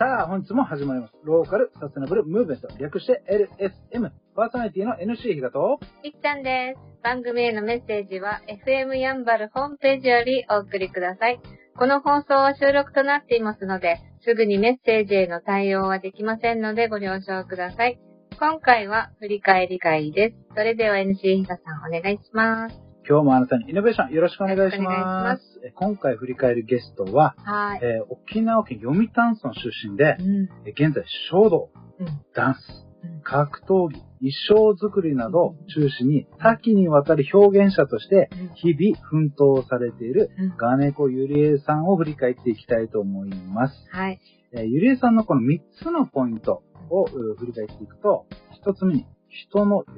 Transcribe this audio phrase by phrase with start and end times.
[0.00, 1.12] さあ、本日も始まります。
[1.24, 4.10] ローカルサステナブルムーブメント、略して LSM。
[4.34, 7.02] パーソナリティの NC ひがと、いっちゃんです。
[7.02, 11.38] 番組へのメッセージは FM やんばるホームページよりお送りください。
[11.76, 18.00] この放送は収録となっていますので、すぐにメッセージへの対応はできませんのでご了承ください。
[18.38, 20.36] 今回は振り返り会です。
[20.56, 22.89] それでは NC ひがさんお願いします。
[23.10, 25.22] 今日もあなたにイノベーションよろしくお願いしよろしくお願いしま。
[25.24, 27.80] ますえ今回振り返るゲストは、はい。
[27.82, 30.48] えー沖縄県読谷村出身でう、ん。
[30.64, 31.02] え現在
[31.32, 32.58] 書道、うんダンス、
[33.02, 43.74] うん格闘技、衣装作りなどを中心に多岐にわたる表現者として日々奮闘されているうんガネコゆりえさんを振り返っていきたいと思います。
[43.90, 44.20] はい。
[44.52, 48.26] えーゆりえさんのこの3つのポイントをう振り返っていくと、
[48.64, 49.90] 1つ目に人の喜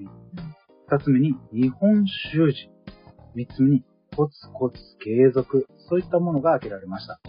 [0.00, 0.08] び、
[0.90, 2.70] 2つ目に日本習字、
[3.34, 3.84] 3つ目に
[4.16, 7.20] コツコツ継続、そういったものが挙げられました。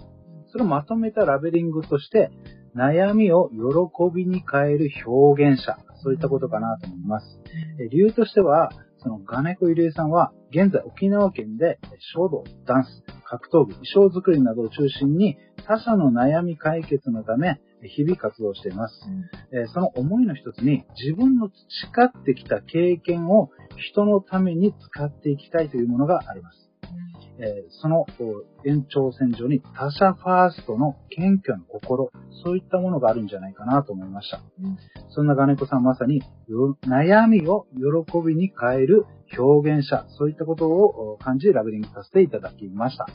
[0.52, 2.30] それをまとめたラベリングとして、
[2.76, 7.40] 悩みを喜びに変える表現者、そういったことかなと思います。
[7.90, 11.80] 理由としては、そのガネコゆりえさんは、現在沖縄県で
[12.14, 18.96] 書道、ダンス、格闘技、衣装作りなどを中心に他者の悩み解決のため、日々活動しています。
[19.52, 26.70] えーその思いの一つに、自分の培ってきた経験を人のために使っていきたいというものがあります。
[27.40, 28.08] えーそのお
[28.66, 32.12] 延長線上に他者ファーストの謙虚な心、
[32.44, 34.42] そういったものがあるんじゃないかなと思いました。
[34.62, 34.78] うん
[35.10, 39.06] そんなガネコさんまさによ悩みを喜びに変える
[39.38, 43.08] 表現者、そういったことをお感じラベリングさせていただきました。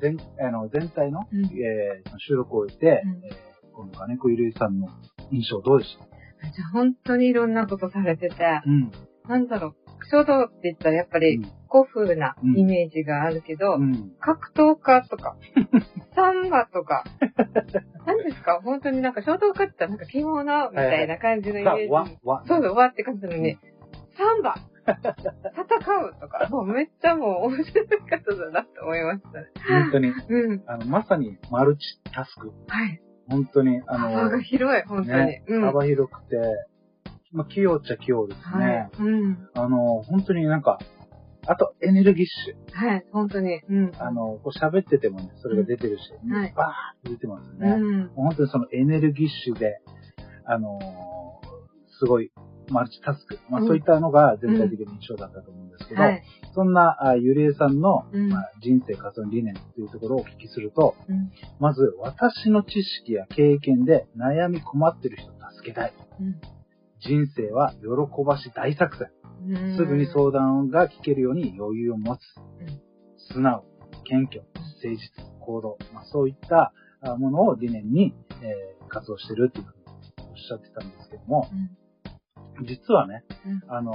[0.00, 1.44] 全あの全体の、うん。
[1.46, 3.24] えー収録を終えて、うん。
[3.24, 4.88] えーこのガネコゆるいさんの
[5.30, 5.96] 印象どうでし
[6.42, 6.50] た？
[6.50, 8.34] じゃあ本当にいろんなことされてて、
[8.66, 8.90] うん。
[9.28, 9.74] なんだろう、
[10.10, 11.40] 書道って言ったらやっぱり
[11.70, 14.12] 古風なイメージがあるけど、うん。
[14.18, 15.36] 格闘家とか、
[16.14, 17.04] サンバとか、
[18.06, 18.60] 何ですか？
[18.62, 21.86] 本当になんか書道家って言ったらなんか着物みたいな感じのイメージ。
[21.88, 22.44] さわ、わ。
[22.46, 23.56] そうそう、わって感じなのに、
[24.18, 24.56] サンバ
[24.86, 29.46] 戦うとか、もうめっちゃもう面白い方だなって思いましたね。
[29.82, 30.62] 本当に、うん。
[30.66, 31.82] あの、まさにマルチ
[32.12, 32.52] タスク。
[32.68, 33.00] はい。
[33.28, 35.18] 本当に、あ幅がの、広い、本当に。
[35.18, 35.62] ね、うん。
[35.62, 36.36] 幅広くて、
[37.32, 38.90] まあ、器用っちゃ器用ですはね。
[38.98, 39.02] い。
[39.02, 39.48] うん。
[39.54, 40.78] あの、本当になんか、
[41.46, 42.74] あとエネルギッシュ。
[42.76, 43.60] はい、本当に。
[43.68, 43.92] うん。
[43.98, 47.70] あの、こう喋っててもね、それが出てるし、んはいバーって出てますようね。
[48.04, 48.08] ん。
[48.14, 49.80] 本当にそのエネルギッシュで、
[50.44, 50.80] あのー
[51.98, 52.30] すごい、
[52.72, 53.38] マルチタスク。
[53.48, 56.22] まあ、うんそういったのが全体的に印象だったと思うんですけど、はい。
[56.54, 61.30] そんな、あゆりえさんの、うんまあ、人生活動理念というところをお聞きすると、うん。
[61.58, 65.92] まず、私の知識や経験で悩み困ってる人を助けたい。
[67.00, 69.10] 人生は喜ばし大作戦。
[69.48, 69.76] うん。
[69.76, 72.20] すぐに相談が聞けるように余裕を持つ。
[72.60, 72.80] うん
[73.32, 73.64] 素直、
[74.04, 74.98] 謙虚、誠実、
[75.38, 75.78] 行動。
[75.94, 79.72] まあ、そういったあものを理念に、えー活動してるっていうふう
[80.24, 81.48] におっしゃってたんですけども、
[82.62, 83.74] 実はね、うん。
[83.74, 83.92] あの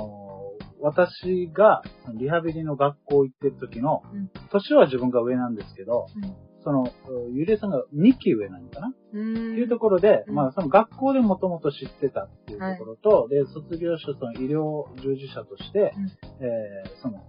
[0.62, 1.82] ー私が
[2.14, 4.30] リハビリの学校行ってる時の、うん。
[4.52, 6.36] 年は自分が上なんですけど、うん。
[6.62, 6.86] その、
[7.32, 9.34] ゆりえさんが2期上なのかな、うん。
[9.34, 10.36] っていうところで、うん。
[10.36, 16.46] まあその学校でもともと知ってたっていうところと、で、卒業してその医療従事者として、うん。
[16.46, 17.24] えーその、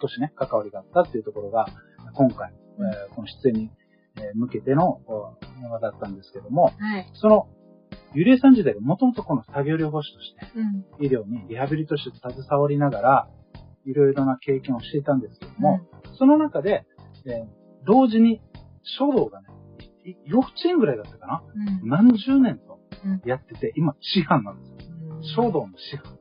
[0.00, 1.66] 少しね、関わりがあったっていうところが、
[2.14, 2.86] 今回、うん。
[2.86, 3.70] えーこの出演に、
[4.16, 5.12] えー向けてのお
[5.60, 7.10] ものだったんですけども、はい。
[7.14, 7.48] その、
[8.14, 11.06] ゆりえさん自体がもともとこの作業療法士として、うん。
[11.06, 13.28] 医療にリハビリとして携わりながら、
[13.84, 15.80] いろいろな経験をしていたんですけども、
[16.18, 16.86] その中で、
[17.26, 18.40] えー同時に
[18.84, 19.48] 書道がね、
[20.04, 21.42] い幼稚園ぐらいだったかな？
[21.82, 21.88] うん。
[21.88, 24.68] 何十年とうんやってて、今、師範なんです
[25.36, 25.44] よ。
[25.44, 26.16] 書道の師範。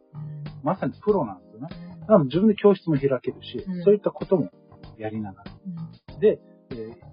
[0.63, 1.68] まさにプロなんですよね。
[2.00, 4.50] だから自分で教室も開けるし、うんそういったことも
[4.97, 5.51] やりながら。
[6.19, 6.40] で、
[6.72, 7.11] えー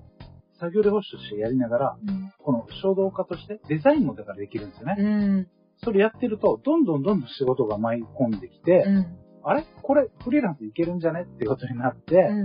[0.59, 2.33] 作業療法士としてやりながら、うん。
[2.39, 4.97] この書道家としてデザインもだからできるんですよね。
[4.99, 5.49] うん。
[5.85, 9.19] それやってると、どんどんどんどん仕事が舞い込んできて、うん。
[9.45, 9.65] あれ？
[9.83, 11.23] これフリーランスいけるんじゃね？
[11.23, 12.45] ってことになって、う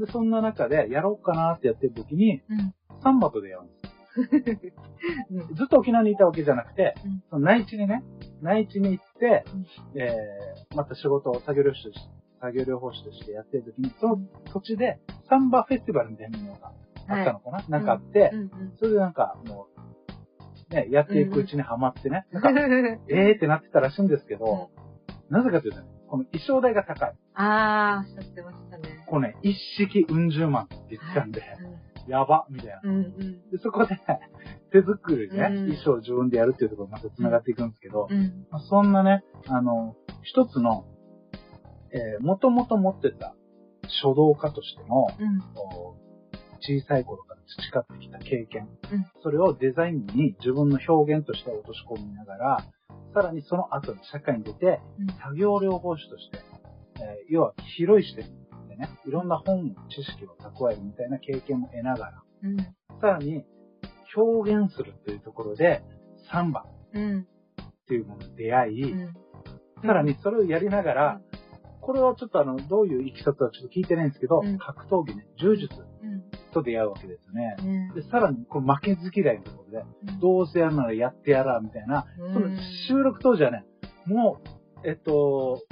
[0.00, 0.04] ん。
[0.04, 2.74] で、そんな中でやろうかなってやってる時に、うん。
[3.02, 3.94] サンバと出会うんです。
[5.54, 8.04] ずっと沖縄にいたわけじゃなくて、うんその内地にね、
[8.42, 12.00] 内地に行って、うんえー、また仕事を作業療法士として、
[12.40, 14.18] 作業療法士としてやってる時に、その
[14.52, 16.72] 土地でサンバフェスティバルみたいなものが
[17.08, 18.50] あったのかな、なんかあって、うん。
[18.78, 19.68] それでなんかも
[20.70, 23.00] う、ね、やっていくうちにはまってね、なんか、うん。
[23.08, 24.70] えーってなってたらしいんですけど、
[25.30, 27.14] なぜかというとね、この衣装代が高い。
[27.34, 29.04] ああ、しゃってましたね。
[29.08, 31.42] こうね、一式うん十万って言ってたんで、
[32.06, 32.80] やばみたいな。
[32.84, 32.96] うん。
[32.96, 33.50] うん。
[33.50, 33.98] でそこで、
[34.70, 38.46] 手作りでね、うん衣装を自分でやるっていうところがまた繋がっていくんですけど、うん。
[38.50, 40.84] まあそんなね、あの、一つの、
[41.90, 43.34] えー、もともと持ってた
[43.88, 45.40] 書道家としての、うん。
[46.66, 52.64] 小さい頃から培ってきた経験、うんそれをデザインに自分の表現として落とし込みながら、
[53.14, 56.38] さらにその後に社会に出て、うん作業療法士として、
[56.96, 58.24] えー要は広い視点
[58.68, 62.56] でね、いろんな本、知識を蓄えるみたいな経験も得ながら、うん。
[63.00, 63.44] さらに
[64.16, 65.82] 表現するというところで、
[66.30, 67.20] サンバうん。
[67.20, 69.14] っていうものに出会い、うん。
[69.82, 71.20] さらにそれをやりながら、
[71.80, 75.86] これはちょっとあの、どういういきさつはちょっと聞いてないんですけど、うん格闘技ね、柔術うん。
[76.54, 77.56] と出会うわけですよね。
[77.62, 82.48] ねで、さらに、この負けず嫌いのところで、うんどうせやるならやってやら、みたいな、うんその
[82.88, 83.64] 収録当時はね、
[84.06, 84.40] も
[84.84, 85.62] う、えっと、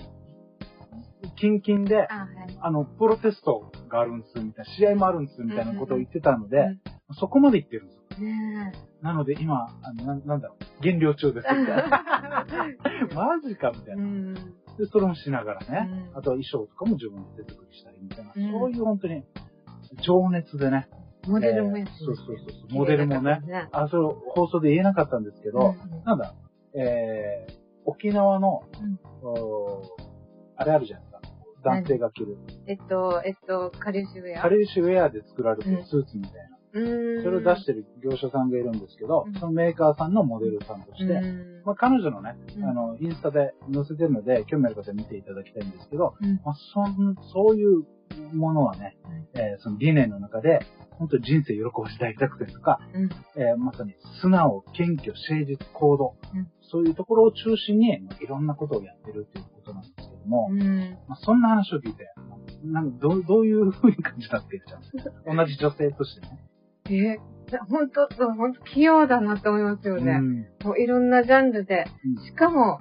[1.36, 2.58] キンキンで、あ、はい。
[2.60, 6.80] あの、プロテストがあるんです、みたいな、試合もあるんです、みたいなことを言ってたので、うん
[7.14, 8.26] そこまで言ってるんですよ。
[8.26, 12.46] ねなので今、あのななんだろう、減量中です、みたいな。
[13.14, 13.94] マジか、みたえ。
[13.94, 14.04] いうな。
[14.04, 14.34] ん。
[14.34, 19.24] で、それもしながらね、うんあとは衣装とかも自分で手作りしたりみたいな、うんそういう本当に
[20.00, 20.88] 情熱でね、
[21.26, 23.68] モデルもやってえーそうそうそうそう、モデルもね、ね。
[23.72, 26.34] あ、それを放送で言えなかったんですけど、うんなんだ、
[26.74, 27.52] えー、
[27.84, 29.84] 沖縄の、うんおー
[30.56, 31.20] あれあるじゃないですか。
[31.64, 32.36] 男性が着る。
[32.66, 34.42] えっと、えっと、カリウシウェア。
[34.42, 36.58] カレーシュウェアで作られてうんるスーツみたいな。
[36.72, 47.84] それを出してる業者さんがいるんですけど、うんそのメーカーさんのモデルさんとして、うんまあ、彼女のね、うんあの、インスタで載せてるので、興味ある方は見ていただきたいんですけど、うんまあ、そんそういう
[48.34, 48.96] ものはね、
[49.34, 50.60] えーその理念の中で、
[50.98, 53.10] 本当に人生喜ばし大作戦とか、うん。
[53.36, 60.96] えーまさに素直、謙虚、誠実、行動、うんそういうところを中心に、まあいろんなことをやってるっていうことなんですけども、うん。
[61.06, 62.08] まあ、そんな話を聞いて、
[62.64, 66.40] なんかどうどういう風に感じたって言っちゃうんですか 同じ女性としてね。
[66.98, 67.18] え、
[67.68, 70.12] 本当本当器用だなって思いますよね。
[70.12, 71.86] うんもういろんなジャンルで。
[72.04, 72.80] うんしかも、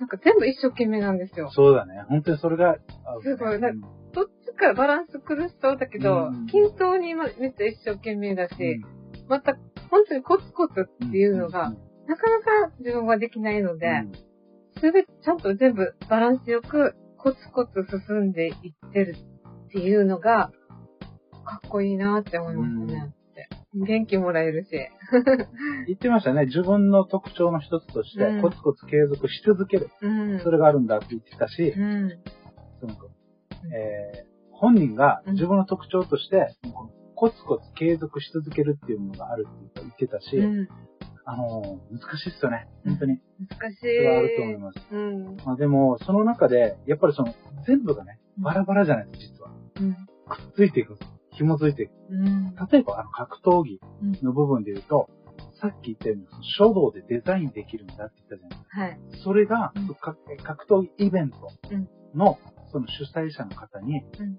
[0.00, 1.50] なんか全部一生懸命なんですよ。
[1.50, 2.04] そうだね。
[2.08, 2.76] 本当にそれが、あ
[3.22, 3.80] すごいうん
[4.12, 8.82] どっちかバランス苦しそうだけどうん、均等にめっちゃ一生懸命だし、うん
[9.28, 9.56] また、
[9.90, 11.76] 本当にコツコツっていうのが、ん
[12.06, 14.12] なかなか自分はできないので、うん
[14.80, 19.16] すべてちゃんと全部バランスよくコツコツ進んでいってる
[19.66, 20.52] っていうのが、
[21.44, 23.12] かっこいいなって思いますね。
[23.74, 24.70] 元気もらえるし。
[25.86, 26.46] 言ってましたね。
[26.46, 29.90] 自分の特徴の一つとしてうん、コツコツ継続し続ける。
[30.00, 30.40] うん。
[30.40, 32.10] それがあるんだって言ってたし、うん。
[32.80, 32.94] その
[33.74, 34.28] えー
[34.60, 36.48] 本人が自分の特徴として、
[37.14, 40.68] コツコツ継続し続けるっていうものがあるって言ってたし、うん。
[41.24, 42.66] あのー難しいっすよね。
[42.84, 43.20] 本当に。
[43.48, 43.78] 難しい。
[43.78, 44.78] それはあると思います。
[44.90, 45.36] うん。
[45.46, 47.32] まあでも、その中で、やっぱりその、
[47.68, 49.50] 全部がね、バラバラじゃないですか、実は。
[49.80, 49.94] うん。
[49.94, 49.96] く
[50.50, 51.17] っついていくんです。
[51.38, 51.90] 紐づいて。
[52.10, 52.54] うん。
[52.70, 53.80] 例えば、あの、格闘技
[54.22, 55.08] の部分で言うと、
[55.60, 58.80] さっき言ったように、書道でデザインできるんだって言ったじゃないですか。
[58.80, 58.98] はい。
[59.24, 61.36] それが、うんか格闘技イベント
[62.14, 62.38] の、
[62.70, 64.38] その主催者の方に、うん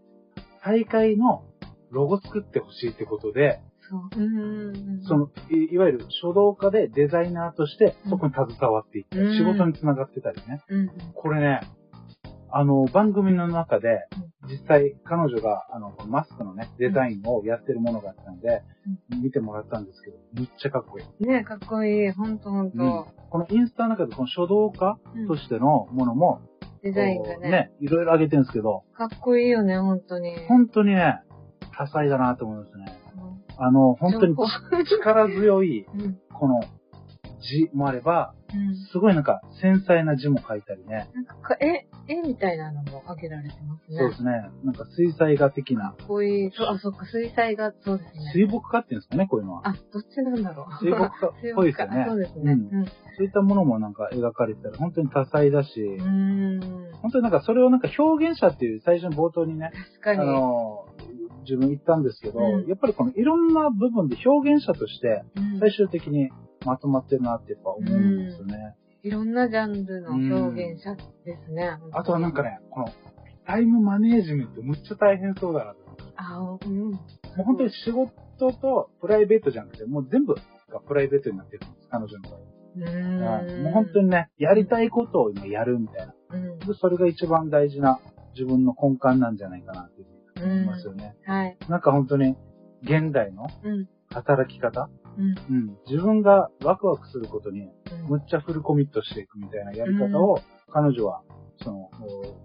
[0.61, 1.45] 大会の
[1.89, 4.21] ロゴ作ってほしいってことで、そう。
[4.21, 5.01] うん。
[5.03, 10.61] そのい、いわゆる書道家でデザイナーとして、そこに携わっていって、うん仕事につながってたりね。
[10.69, 10.89] うん。
[11.15, 11.61] これね、
[12.51, 14.07] あの、番組の中で、
[14.47, 18.63] 実際彼女が、あの、マスクのね、デザインをやってるものがあったんで、
[19.21, 21.27] 見てもらったんですけど、めっちゃかっこいい。
[21.27, 22.11] ねかっこいい。
[22.11, 23.07] ほんとほんと。
[23.29, 26.41] このインスタの中でこの書道家うんとしてのものも、
[26.81, 27.71] デザインがね。
[27.79, 30.35] いろいろ上げてるんですけど、かっこいいよね、ほんとに。
[30.47, 31.21] 本当にね、
[31.77, 32.85] 多彩だなと思いますね。
[33.15, 34.35] うんあの、本当に
[34.85, 36.17] 力強い、 うん。
[36.33, 36.61] この
[37.39, 38.75] 字もあれば、うん。
[38.91, 41.09] すごいなんか繊細な字も書いたりね。
[41.13, 43.97] なんかか、絵、絵みたいなのも挙げられてますね。
[43.97, 44.31] そうですね。
[44.63, 46.51] なんか水彩画的な、こいい。
[46.51, 48.31] そう、あ、そっか、水彩画、そうですね。
[48.33, 49.61] 水墨画っていうんですかね、こういうのは。
[49.67, 50.83] あ、どっちなんだろう。
[50.83, 52.05] 水墨画 っぽいですよね。
[52.07, 52.53] そうですね。
[52.53, 52.85] ううんん。
[52.85, 56.91] そういったものもなんか描かれてたら、本当に多彩だし、うーん。
[57.01, 60.25] 本当になんかそれをなんか表現者っていう最初の冒頭にね、あ確かに。
[60.27, 60.85] の、
[61.43, 66.29] 自分言ったんですけど、うんやっぱりこのいろんな部分で表現者としてうん最終的に
[66.65, 68.75] まとまってるなってやっぱ思うんですよね。
[69.01, 71.77] いろんなジャンルの表現者ですね。
[71.93, 72.87] あとはなんかね、この
[73.45, 76.03] タイムマネージメントむっちゃ大変そうだなと思って。
[76.17, 76.91] あ、うん。
[76.91, 76.99] も
[77.39, 82.39] う本当に仕事とプライベートじゃなくて、もう全部がプライベートになってるんです、彼女の場合。
[82.75, 83.63] うーん。
[83.63, 86.13] もう本当にね、やりたいことを今やるみたいな。
[86.31, 86.59] うん。
[86.59, 87.99] でそれが一番大事な
[88.33, 91.15] 自分の根幹なんじゃないかなっていうふうに思いますよね。
[91.25, 91.57] はい。
[91.69, 92.35] なんか本当に
[92.83, 93.87] 現代のうん。
[94.11, 94.89] 働き方、
[95.19, 95.55] うん。
[95.55, 97.69] うん、自分がワクワクすることにうん
[98.09, 100.39] むっちゃフルコミットしていくみたいなやり方を
[100.71, 101.21] 彼女は、
[101.61, 101.89] その、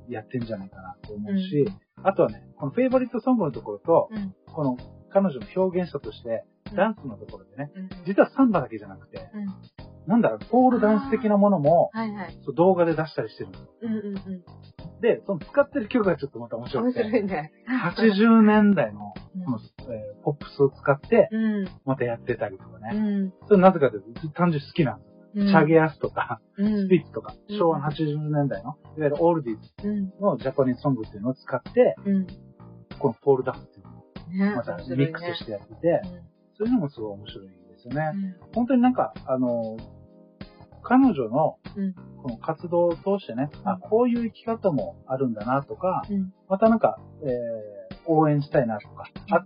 [0.08, 1.66] やってんじゃないかなと思うし、
[2.02, 4.34] あとはね、このフェイバリットソングのところと、うん。
[4.52, 4.76] この
[5.10, 7.88] 彼女の表現者として、ダンスのところでね、うん。
[8.06, 9.46] 実はサンバだけじゃなくて、うん。
[10.06, 12.36] なんだろう、ポールダンス的なものも、はいはい。
[12.56, 13.68] 動画で出したりしてるんですよ。
[13.82, 15.00] うんうんうん。
[15.00, 17.52] で、その使ってる曲がちょっとまた面白面くて、白いね。
[17.68, 19.12] 80年代の、の
[19.80, 21.68] えーポップスを使って、うん。
[21.84, 22.90] またやってたりとかね。
[22.94, 23.32] うん。
[23.46, 25.14] それなぜかというと、単純に好きなんです。
[25.36, 25.48] うん。
[25.48, 30.12] チャゲアスとか、うんスピッツとか、うん昭和の80年代の、いわゆるオールディーズうん。
[30.20, 32.26] のジャパニーズソングっていうのを使って、うん。
[32.98, 33.94] このポールダンスっていうのを
[34.50, 36.00] ねまたミックスしてやってて、
[36.56, 38.36] そういうのもすごい面白いですよね。
[38.54, 39.76] 本当になんか、あの、
[40.82, 46.32] 彼女のうん、この活動を通してね、あ、こういう生き方もあるんだなとか、うん。
[46.48, 49.44] またなんか、えー、応援したいなとか、あ、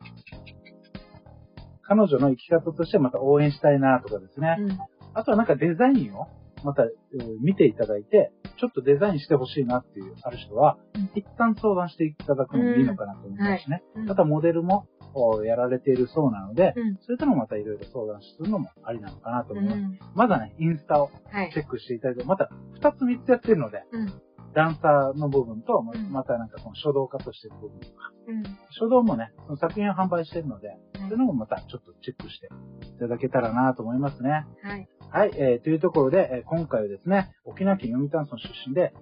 [1.88, 4.56] 彼女の生き方としてまた応援したいなとかですね。
[4.60, 4.78] うん。
[5.14, 6.26] あとはなんかデザインを
[6.64, 13.82] また、えー見ていただいて、ちょっとデザインしてほしいなっていうある人は、うん一旦相談していただくのもいいのかなと思いますしね。
[13.96, 16.94] うんまたモデルもおやられているそうなので、うん。
[16.96, 19.78] そういったのもまたいろいろ相談するのもありなのかなと思います。
[19.78, 19.98] うん。
[20.14, 21.60] まだね、インスタをはいチ。
[21.60, 24.12] ェックしていただいて、また2つ3つやってるので、うん。
[24.58, 28.42] ダンサーの部分と、うんまたなんかその書道家としてる部分とか、うん。
[28.70, 32.48] 書道もね、その作品を販売してるので、そういうのもまたちょっとチェックして
[32.96, 34.46] いただけたらなと思いますね。
[34.64, 34.88] はい。
[35.10, 38.92] はい、えー、というところで、えー今回はですね、沖縄県読谷村出身で、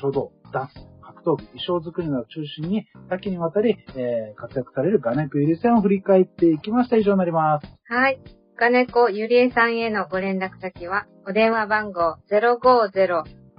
[0.00, 6.96] 書道、ダンス、格闘技、衣装作りなどを中心に多岐にわたり、えー活躍されるガネクゆりさんを振り返っていきました。
[6.96, 7.66] 以上になります。
[7.92, 8.20] はい。
[8.56, 12.18] 金子ゆりえさんへのご連絡先は、お電話番号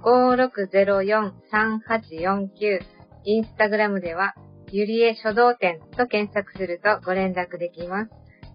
[0.04, 2.80] 5604-3849。
[3.26, 4.34] インスタグラムでは、
[4.70, 8.10] ゆりえ書道展と検索するとご連絡できます。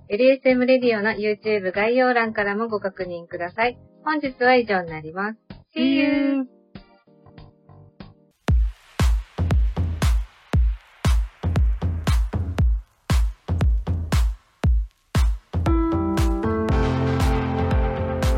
[0.09, 3.77] LSM レディオの YouTube 概要欄からもご確認ください。
[4.03, 5.39] 本日は以上になります。
[5.75, 6.58] See you!